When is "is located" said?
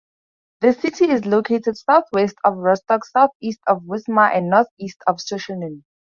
1.11-1.77